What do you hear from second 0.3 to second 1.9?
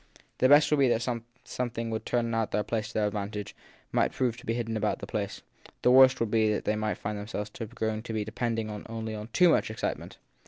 The best would be that something